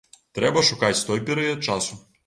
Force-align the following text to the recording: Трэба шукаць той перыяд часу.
Трэба 0.37 0.63
шукаць 0.71 1.05
той 1.11 1.25
перыяд 1.31 1.59
часу. 1.71 2.05